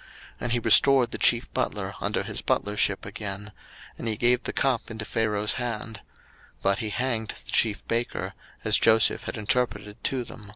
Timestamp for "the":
1.10-1.18, 4.44-4.52, 7.44-7.52